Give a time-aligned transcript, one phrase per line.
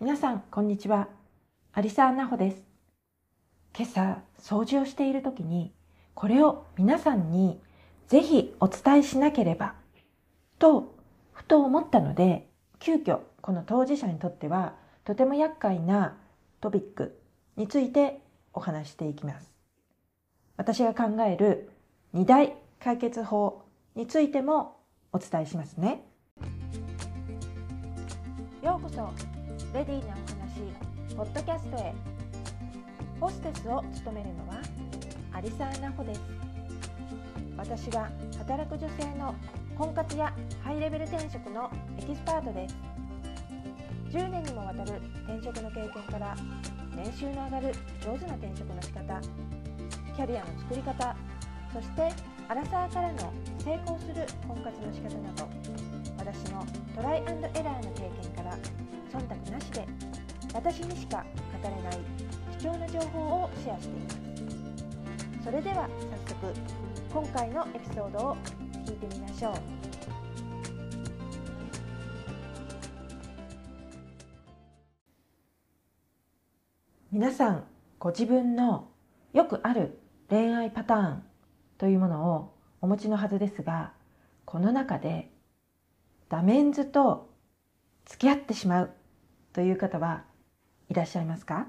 [0.00, 1.08] 皆さんこんにちは。
[1.74, 2.62] アリサーナホです。
[3.76, 5.74] 今朝掃除をしている時に
[6.14, 7.60] これを皆さんに
[8.08, 9.74] ぜひお伝えしなければ
[10.58, 10.96] と
[11.32, 14.72] ふと思ったので急遽この当事者にとっては
[15.04, 16.16] とても厄介な
[16.62, 17.20] トピック
[17.58, 18.22] について
[18.54, 19.52] お話していきます。
[20.56, 21.68] 私が考える
[22.14, 24.78] 2大解決法についても
[25.12, 26.06] お伝えしますね。
[28.62, 29.39] ようこそ。
[29.72, 31.94] レディーなお話ポッドキャストへ。
[33.20, 34.60] ホステスを務めるのは
[35.32, 36.20] アリサーナホです。
[37.56, 39.34] 私が働く女性の
[39.78, 40.34] 婚活や
[40.64, 42.74] ハイレベル転職のエキスパートです。
[44.10, 46.36] 10年にもわたる転職の経験から
[46.96, 47.72] 年収の上がる
[48.04, 49.20] 上手な転職の仕方
[50.16, 51.16] キャリアの作り方
[51.72, 52.10] そして
[52.48, 53.32] アラサーからの
[53.62, 55.48] 成功する婚活の仕方など
[56.18, 58.58] 私のトライアンドエラーの経験から
[59.10, 59.86] 忖度なしで
[60.54, 61.24] 私にしか
[61.62, 61.98] 語れない
[62.58, 65.44] 貴重な情報をシェアしています。
[65.44, 65.88] それでは
[66.26, 66.54] 早速
[67.12, 68.36] 今回のエピソードを
[68.86, 69.54] 聞いてみましょう。
[77.10, 77.64] 皆さん
[77.98, 78.88] ご自分の
[79.32, 79.98] よくある
[80.28, 81.24] 恋愛パターン
[81.76, 83.92] というものをお持ちのはずですが
[84.44, 85.30] この中で
[86.28, 87.28] ダメンズと
[88.06, 88.90] 付き合ってしまう
[89.52, 90.24] という方は
[90.88, 91.66] いらっしゃいますか？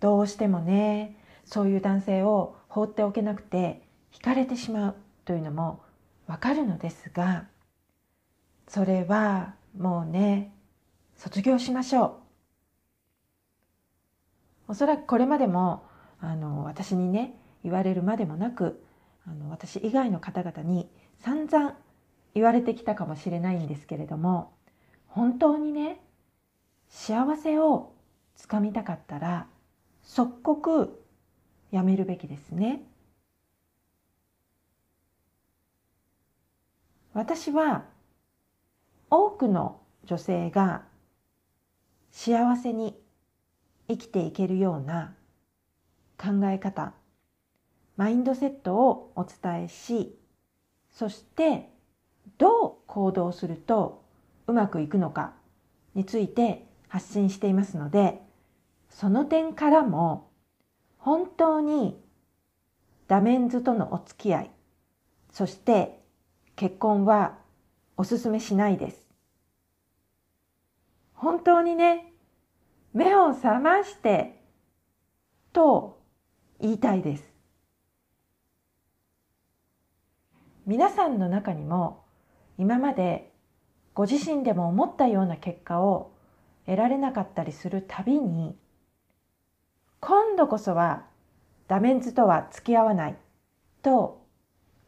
[0.00, 5.82] どうしてもねそういう男性を放っておけなくて惹かれてしまうというのも
[6.26, 7.46] わかるのですが
[8.68, 10.52] それはもうね
[11.16, 12.12] 卒業しましょう。
[14.68, 15.86] おそらくこれまでも
[16.20, 18.82] あの私にね言われるまでもなく
[19.26, 21.76] あの私以外の方々に散々
[22.34, 24.52] 言われてきたかもしれないんですけれども
[25.16, 25.98] 本当にね
[26.90, 27.94] 幸せを
[28.36, 29.46] つかみたかったら
[30.02, 31.02] 即刻
[31.70, 32.82] やめるべきですね。
[37.14, 37.86] 私は
[39.08, 40.82] 多くの女性が
[42.10, 42.94] 幸せに
[43.88, 45.14] 生きていけるような
[46.18, 46.92] 考え方
[47.96, 50.18] マインドセットをお伝えし
[50.90, 51.70] そして
[52.36, 54.05] どう行動すると
[54.46, 55.34] うまくいくのか
[55.94, 58.20] について発信していますので
[58.90, 60.30] その点からも
[60.98, 62.00] 本当に
[63.08, 64.50] ダメンズとのお付き合い
[65.30, 66.00] そして
[66.54, 67.38] 結婚は
[67.96, 69.06] おすすめしないです。
[71.12, 72.12] 本当にね
[72.92, 74.42] 目を覚まして
[75.52, 76.00] と
[76.60, 77.32] 言いたいです。
[80.66, 82.04] 皆さんの中にも
[82.58, 83.32] 今まで
[83.96, 86.12] ご自身でも思ったような結果を
[86.66, 88.54] 得られなかったりするたびに
[90.00, 91.06] 今度こそは
[91.66, 93.16] ダメンズとは付き合わない
[93.82, 94.22] と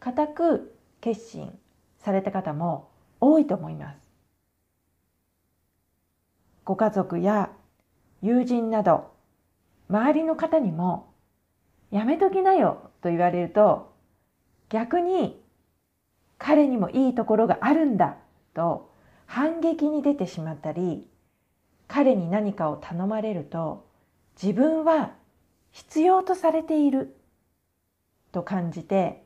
[0.00, 1.56] 固く決心
[2.00, 2.90] された方も
[3.20, 3.98] 多いと思います。
[6.64, 7.52] ご家族や
[8.22, 9.12] 友人など
[9.88, 11.14] 周りの方にも
[11.92, 13.94] やめときなよと言われると
[14.68, 15.40] 逆に
[16.38, 18.16] 彼にもいいところがあるんだ
[18.52, 18.95] と
[19.26, 21.06] 反撃に出てしまったり
[21.88, 23.86] 彼に何かを頼まれると
[24.40, 25.12] 自分は
[25.70, 27.16] 必要とされている
[28.32, 29.22] と感じて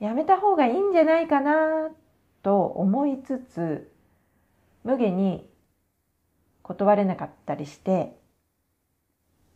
[0.00, 1.90] やめた方がいいんじゃないかな
[2.42, 3.92] と思いつつ
[4.84, 5.48] 無下に
[6.62, 8.16] 断れなかったりして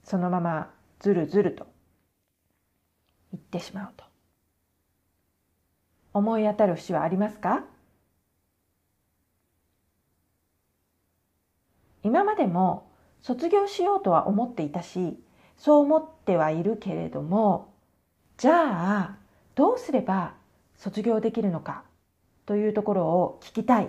[0.05, 1.67] そのままずるずると
[3.33, 4.05] 言ってしまうと。
[6.15, 7.65] 思い当たる節はありますか？
[12.07, 12.89] 今までも
[13.21, 15.19] 卒業しようとは思っていたし
[15.59, 17.75] そう思ってはいるけれども
[18.37, 19.17] じゃあ
[19.57, 20.35] どうすれば
[20.77, 21.83] 卒業できるのか
[22.45, 23.89] というところを聞きたい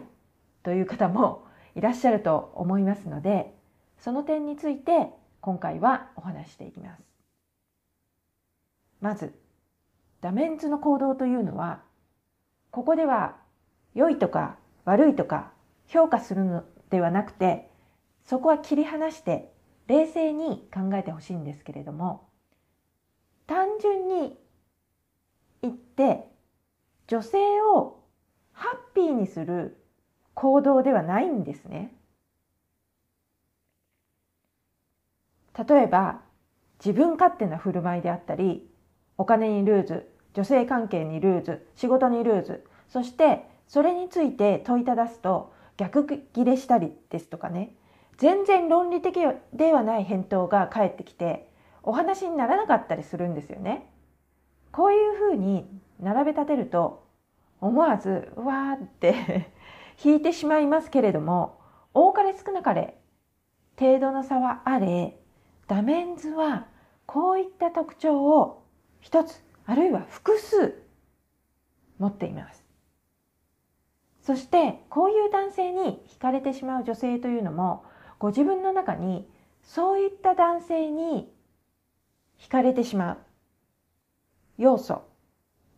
[0.63, 1.45] という方も
[1.75, 3.53] いらっしゃると思いますので
[3.99, 5.09] その点について
[5.39, 7.03] 今回はお話していきます。
[8.99, 9.31] まず
[10.21, 11.81] ダメンズの行動というのは
[12.71, 13.35] ここでは
[13.93, 15.51] 良いとか悪いとか
[15.85, 17.69] 評価するのではなくて
[18.27, 19.51] そこは切り離して
[19.87, 22.27] 冷静に考えてほしいんですけれども
[23.47, 24.37] 単純に
[25.61, 26.25] 言って
[27.07, 28.03] 女性を
[28.51, 29.77] ハッピーにする
[30.33, 31.93] 行動ではないんですね。
[35.57, 36.21] 例えば
[36.83, 38.69] 自分勝手な振る舞いであったり
[39.17, 47.76] お金にルーズ女性関係にルーズ仕事にルーズそしてそれについて問いただすと逆ギレしたりですとかね
[48.17, 49.19] 全然論理的
[49.53, 51.49] ではない返答が返ってきて
[51.83, 53.89] お話にならなかったりするんですよね。
[54.71, 55.65] こういうふうに
[55.99, 57.07] 並べ立てると
[57.61, 59.49] 思わずうわーって
[60.03, 61.59] 引いてしまいますけれども
[61.93, 62.99] 多かれ少なかれ
[63.79, 65.17] 程度の差はあれ
[65.67, 66.67] ダメンズは
[67.05, 68.63] こういった特徴を
[68.99, 70.83] 一つあるいは複数
[71.97, 72.65] 持っています。
[74.21, 77.85] そしてこういう男性に惹かれてしまう女性というのも
[78.19, 79.27] ご自分の中に
[79.61, 81.31] そういった男性に
[82.39, 83.17] 惹かれてしまう
[84.57, 85.03] 要素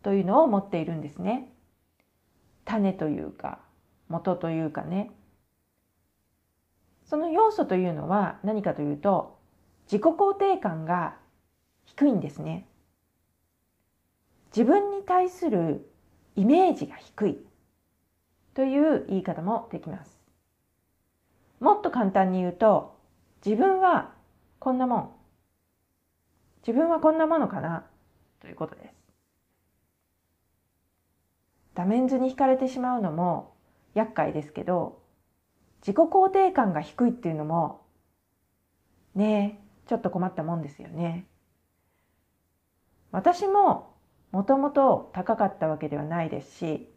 [0.04, 1.52] というのを持っているんですね。
[2.66, 3.60] 種というか
[4.08, 5.12] 元というかね。
[7.06, 9.40] その要素というのは何かというと
[9.92, 11.18] 自己肯定感が
[11.86, 12.68] 低いんですね。
[14.56, 15.92] 自分に対する
[16.36, 17.38] イメージが低い
[18.54, 20.19] という言い方もできます。
[21.60, 22.98] もっと簡単に言うと
[23.46, 24.14] 自分は
[24.60, 25.12] こんなもん
[26.66, 27.86] 自分はこんなものかな
[28.42, 28.94] ということです。
[31.74, 33.54] ダメンズに惹かれてしまうのも
[33.94, 35.02] 厄介ですけど
[35.82, 37.86] 自己肯定感が低いっていうのも
[39.16, 41.26] ねえちょっと困ったもんですよね。
[43.12, 43.96] 私も
[44.32, 46.90] もともと高かったわけではないですし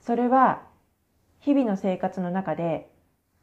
[0.00, 0.62] それは
[1.40, 2.90] 日々の生活の中で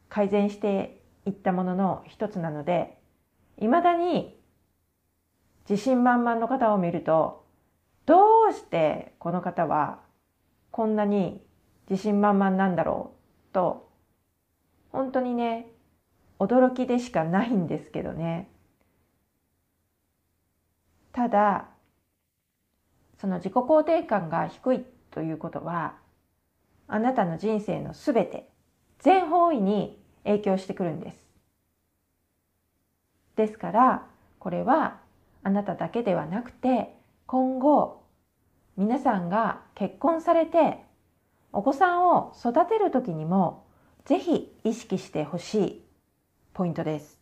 [0.10, 2.98] 改善していったものの一つなので
[3.58, 4.40] いまだに
[5.70, 7.46] 自信満々の方を見ると
[8.06, 10.00] どうしてこの方は
[10.72, 11.42] こんなに
[11.90, 13.12] 自信満々なんだろ
[13.52, 13.90] うと
[14.92, 15.68] 本当にね
[16.40, 18.50] 驚きでしかないんですけどね。
[21.12, 21.66] ただ
[23.20, 25.96] その自己肯定感が低いということは
[26.88, 28.50] あなたの人生のすべて
[29.00, 31.18] 全方位に影響してくるんです
[33.36, 34.08] ですから
[34.40, 35.00] これは
[35.44, 36.94] あなただけではなくて
[37.26, 38.04] 今後
[38.76, 40.84] 皆さんが結婚されて
[41.52, 43.66] お子さんを育てる時にも
[44.06, 45.86] ぜひ意識してほしい
[46.54, 47.20] ポイントです。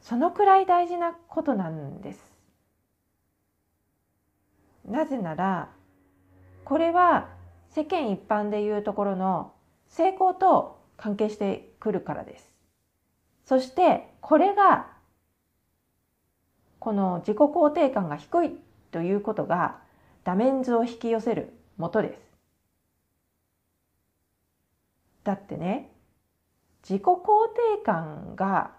[0.00, 2.32] そのくらい大事なことなんです。
[4.88, 5.68] なぜなら
[6.64, 7.28] これは
[7.70, 9.52] 世間一般でいうところの
[9.88, 12.50] 成功と関係してくるからです。
[13.44, 14.88] そしてこれが
[16.78, 18.50] この自己肯定感が低い
[18.90, 19.78] ということが
[20.24, 22.20] ダメンズを引き寄せるもとです。
[25.24, 25.90] だってね
[26.82, 27.14] 自己肯
[27.78, 28.72] 定感が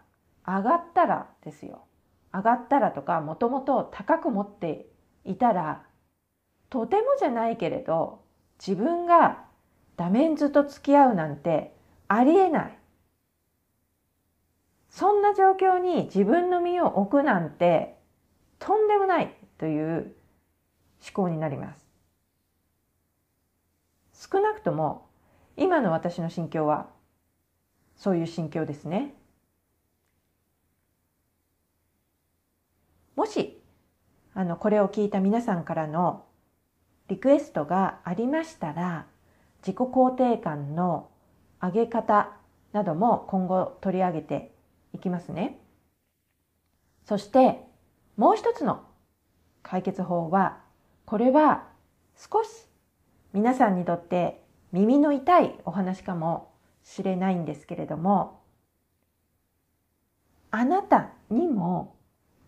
[0.45, 1.83] 上がったらですよ
[2.33, 4.87] 上がったらとかもともと高く持って
[5.23, 5.83] いたら
[6.69, 8.23] とてもじゃないけれど
[8.65, 9.45] 自分が
[9.97, 11.73] ダメンズと付き合うなんて
[12.07, 12.77] ありえない
[14.89, 17.97] そんな状況に自分の身を置くなんて
[18.59, 20.15] とんでもないという
[21.01, 21.87] 思考になります。
[24.13, 25.07] 少なくとも
[25.57, 26.89] 今の私の心境は
[27.95, 29.15] そういう心境ですね。
[33.15, 33.59] もし
[34.33, 36.25] あのこれを聞いた皆さんからの
[37.11, 39.05] リクエストがありましたら
[39.59, 41.09] 自己肯定感の
[41.61, 42.31] 上げ方
[42.71, 44.53] なども今後取り上げて
[44.93, 45.59] いきますね。
[47.05, 47.65] そして
[48.15, 48.85] もう一つの
[49.61, 50.59] 解決法は
[51.05, 51.67] これは
[52.15, 52.49] 少し
[53.33, 58.39] 皆さんにとって耳の痛いお話かもしれないんですけれども
[60.49, 61.97] あなたにも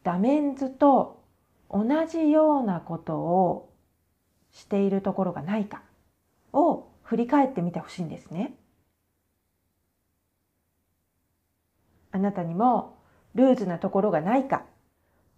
[0.03, 1.21] ダメンズと
[1.69, 3.72] 同じようなことを
[4.53, 5.81] しているところがないか
[6.53, 8.55] を振り返ってみてほしいんですね。
[12.11, 12.99] あなたにも
[13.33, 14.63] ルーズなところがないか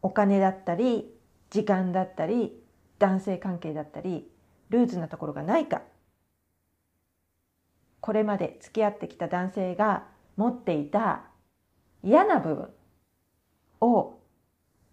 [0.01, 1.09] お金だったり
[1.49, 2.61] 時間だったり
[2.99, 4.29] 男性関係だったり
[4.69, 5.81] ルーズなところがないか
[8.01, 10.03] これまで付き合ってきた男性が
[10.35, 11.23] 持っていた
[12.03, 12.69] 嫌な部分
[13.79, 14.19] を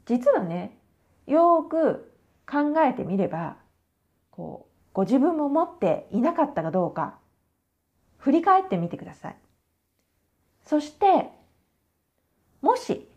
[0.07, 0.79] 実はね
[1.26, 2.12] よく
[2.50, 3.57] 考えてみれば
[4.32, 7.18] こうご自分も持っていなかったかどうか
[8.18, 9.36] 振り返ってみてください。
[10.64, 11.28] そして
[12.60, 13.08] もし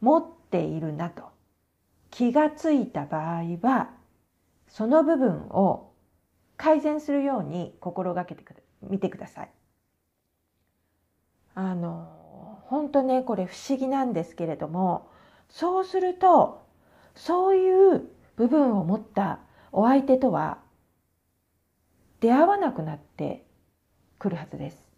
[0.00, 1.24] 持っているなと
[2.10, 3.90] 気がついた場合は
[4.68, 5.92] その部分を
[6.56, 8.44] 改善するように心がけて
[8.82, 9.50] みてください。
[11.54, 15.10] あの本当ねこれ不思議なんですけれども
[15.50, 16.62] そうすると
[17.14, 19.40] そういう部分を持った
[19.72, 20.58] お相手とは
[22.20, 23.44] 出会わなくなって
[24.18, 24.92] くるはずです。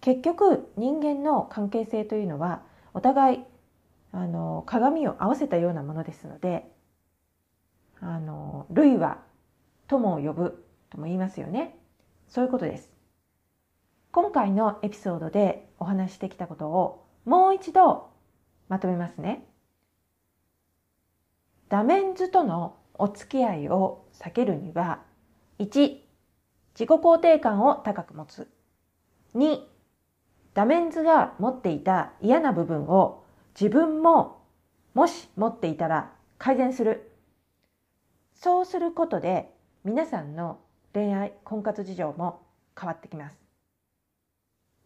[0.00, 2.62] 結局人間の関係性というのは
[2.94, 3.44] お互い
[4.12, 6.70] あの鏡を合わせたようなものですので
[8.00, 9.18] あの類は
[9.86, 11.76] 友を呼ぶとも言いますよね。
[12.28, 12.90] そういうことです。
[14.12, 18.10] 今回のエピソードでお話してきたことをもう一度
[18.68, 19.46] まとめますね。
[21.68, 25.00] ダメンズとのお付き合いを避けるには
[25.58, 25.68] 1
[26.74, 28.48] 自己肯定感を高く持つ。
[29.34, 29.60] 2
[30.54, 33.24] ダメンズが持っていた嫌な部分を
[33.58, 34.42] 自分も
[34.94, 37.12] もし持っていたら改善する。
[38.34, 39.52] そうすることで
[39.84, 40.60] 皆さんの
[40.92, 42.42] 恋愛婚活事情も
[42.78, 43.38] 変わってきます。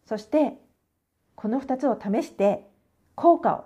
[0.05, 0.57] そして
[1.35, 2.69] この2つを試して
[3.15, 3.65] 効果を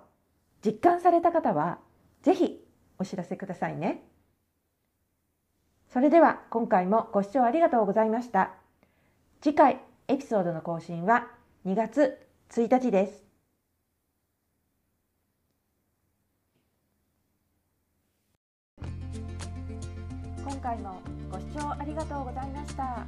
[0.66, 1.80] 実感された方は
[2.24, 2.60] ぜひ
[3.00, 4.04] お知らせくださいね。
[5.88, 8.52] それでは今回もご視聴ありがとうございました。
[9.42, 11.28] 次回エピソードの更新は
[11.66, 12.18] 2月
[12.50, 13.24] 1日です。
[20.44, 23.06] 今回もご視聴ありがとうございました。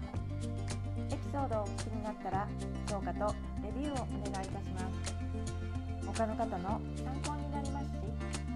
[1.10, 2.48] エピソードをお聞きになったら
[2.90, 5.79] 評価とレビューをお願いいたします。
[6.14, 7.94] 他の方の参考になりますし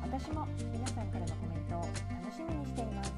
[0.01, 3.13] 私も皆さんからのコメントを楽しみにしています。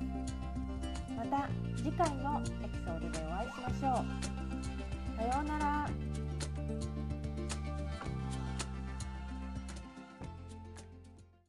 [1.18, 5.18] また次回のエピソードでお会いしましょう。
[5.18, 6.05] さようなら。